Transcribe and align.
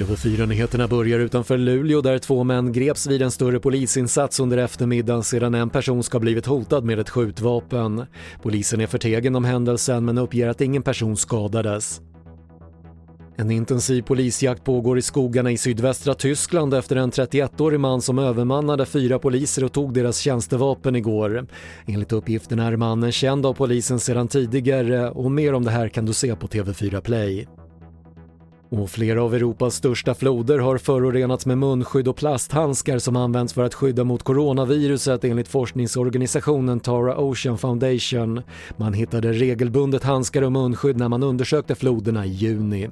TV4-nyheterna 0.00 0.88
börjar 0.88 1.18
utanför 1.18 1.58
Luleå 1.58 2.00
där 2.00 2.18
två 2.18 2.44
män 2.44 2.72
greps 2.72 3.06
vid 3.06 3.22
en 3.22 3.30
större 3.30 3.60
polisinsats 3.60 4.40
under 4.40 4.58
eftermiddagen 4.58 5.24
sedan 5.24 5.54
en 5.54 5.70
person 5.70 6.02
ska 6.02 6.18
ha 6.18 6.20
blivit 6.20 6.46
hotad 6.46 6.84
med 6.84 6.98
ett 6.98 7.10
skjutvapen. 7.10 8.06
Polisen 8.42 8.80
är 8.80 8.86
förtegen 8.86 9.36
om 9.36 9.44
händelsen 9.44 10.04
men 10.04 10.18
uppger 10.18 10.48
att 10.48 10.60
ingen 10.60 10.82
person 10.82 11.16
skadades. 11.16 12.00
En 13.36 13.50
intensiv 13.50 14.02
polisjakt 14.02 14.64
pågår 14.64 14.98
i 14.98 15.02
skogarna 15.02 15.50
i 15.50 15.58
sydvästra 15.58 16.14
Tyskland 16.14 16.74
efter 16.74 16.96
en 16.96 17.10
31-årig 17.10 17.80
man 17.80 18.02
som 18.02 18.18
övermannade 18.18 18.86
fyra 18.86 19.18
poliser 19.18 19.64
och 19.64 19.72
tog 19.72 19.94
deras 19.94 20.18
tjänstevapen 20.18 20.96
igår. 20.96 21.46
Enligt 21.86 22.12
uppgifterna 22.12 22.66
är 22.66 22.76
mannen 22.76 23.12
känd 23.12 23.46
av 23.46 23.54
polisen 23.54 24.00
sedan 24.00 24.28
tidigare 24.28 25.10
och 25.10 25.30
mer 25.30 25.54
om 25.54 25.64
det 25.64 25.70
här 25.70 25.88
kan 25.88 26.06
du 26.06 26.12
se 26.12 26.36
på 26.36 26.46
TV4 26.46 27.00
Play. 27.00 27.59
Och 28.72 28.90
flera 28.90 29.22
av 29.22 29.34
Europas 29.34 29.74
största 29.74 30.14
floder 30.14 30.58
har 30.58 30.78
förorenats 30.78 31.46
med 31.46 31.58
munskydd 31.58 32.08
och 32.08 32.16
plasthandskar 32.16 32.98
som 32.98 33.16
används 33.16 33.52
för 33.52 33.64
att 33.64 33.74
skydda 33.74 34.04
mot 34.04 34.22
coronaviruset 34.22 35.24
enligt 35.24 35.48
forskningsorganisationen 35.48 36.80
Tara 36.80 37.18
Ocean 37.18 37.58
Foundation. 37.58 38.42
Man 38.76 38.92
hittade 38.92 39.32
regelbundet 39.32 40.04
handskar 40.04 40.42
och 40.42 40.52
munskydd 40.52 40.96
när 40.96 41.08
man 41.08 41.22
undersökte 41.22 41.74
floderna 41.74 42.26
i 42.26 42.28
juni. 42.28 42.88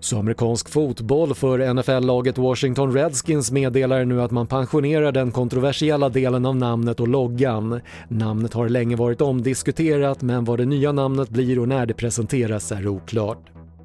Så 0.00 0.18
amerikansk 0.18 0.68
fotboll 0.68 1.34
för 1.34 1.74
NFL-laget 1.74 2.38
Washington 2.38 2.92
Redskins 2.92 3.50
meddelar 3.50 4.04
nu 4.04 4.22
att 4.22 4.30
man 4.30 4.46
pensionerar 4.46 5.12
den 5.12 5.30
kontroversiella 5.30 6.08
delen 6.08 6.46
av 6.46 6.56
namnet 6.56 7.00
och 7.00 7.08
loggan. 7.08 7.80
Namnet 8.08 8.52
har 8.52 8.68
länge 8.68 8.96
varit 8.96 9.20
omdiskuterat 9.20 10.22
men 10.22 10.44
vad 10.44 10.58
det 10.58 10.64
nya 10.64 10.92
namnet 10.92 11.28
blir 11.28 11.58
och 11.58 11.68
när 11.68 11.86
det 11.86 11.94
presenteras 11.94 12.72
är 12.72 12.88
oklart. 12.88 13.53